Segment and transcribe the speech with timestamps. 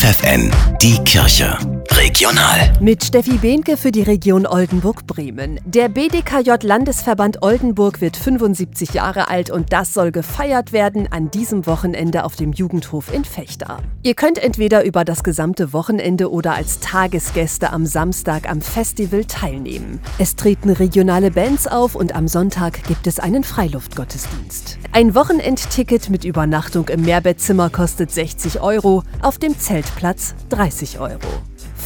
[0.00, 1.79] FFN, die Kirche.
[2.00, 2.72] Regional.
[2.80, 5.60] Mit Steffi Behnke für die Region Oldenburg-Bremen.
[5.66, 11.66] Der BDKJ Landesverband Oldenburg wird 75 Jahre alt und das soll gefeiert werden an diesem
[11.66, 13.82] Wochenende auf dem Jugendhof in Fechter.
[14.02, 20.00] Ihr könnt entweder über das gesamte Wochenende oder als Tagesgäste am Samstag am Festival teilnehmen.
[20.18, 24.78] Es treten regionale Bands auf und am Sonntag gibt es einen Freiluftgottesdienst.
[24.92, 31.28] Ein Wochenendticket mit Übernachtung im Mehrbettzimmer kostet 60 Euro, auf dem Zeltplatz 30 Euro.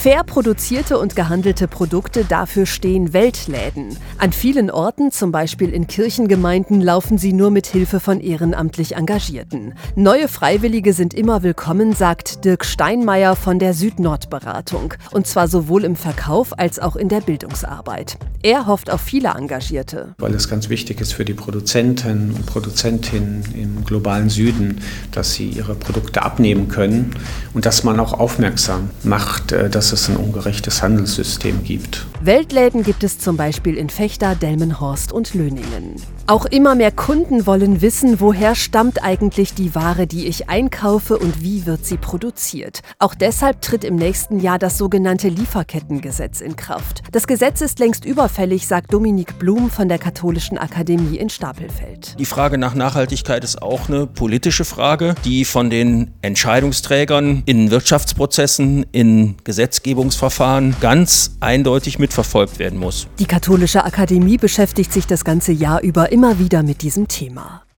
[0.04, 3.96] Fair produzierte und gehandelte Produkte, dafür stehen Weltläden.
[4.18, 9.72] An vielen Orten, zum Beispiel in Kirchengemeinden, laufen sie nur mit Hilfe von ehrenamtlich Engagierten.
[9.96, 14.92] Neue Freiwillige sind immer willkommen, sagt Dirk Steinmeier von der Süd-Nord-Beratung.
[15.10, 18.18] Und zwar sowohl im Verkauf als auch in der Bildungsarbeit.
[18.42, 20.14] Er hofft auf viele Engagierte.
[20.18, 24.82] Weil es ganz wichtig ist für die Produzenten und Produzentinnen im globalen Süden,
[25.12, 27.14] dass sie ihre Produkte abnehmen können
[27.54, 32.06] und dass man auch aufmerksam macht, äh, dass es ein ungerechtes Handelssystem gibt.
[32.20, 35.96] Weltläden gibt es zum Beispiel in Fechter, Delmenhorst und Löningen.
[36.26, 41.42] Auch immer mehr Kunden wollen wissen, woher stammt eigentlich die Ware, die ich einkaufe und
[41.42, 42.80] wie wird sie produziert.
[42.98, 47.02] Auch deshalb tritt im nächsten Jahr das sogenannte Lieferkettengesetz in Kraft.
[47.12, 52.16] Das Gesetz ist längst überfällig, sagt Dominik Blum von der Katholischen Akademie in Stapelfeld.
[52.18, 58.86] Die Frage nach Nachhaltigkeit ist auch eine politische Frage, die von den Entscheidungsträgern in Wirtschaftsprozessen,
[58.92, 63.06] in Gesetzgebungsverfahren ganz eindeutig mitverfolgt werden muss.
[63.18, 67.63] Die Katholische Akademie beschäftigt sich das ganze Jahr über immer wieder mit diesem Thema.